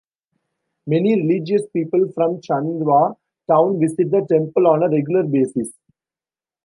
[0.87, 3.13] Many religious people from Chandwa
[3.47, 5.73] town visit the temple on a regular basis.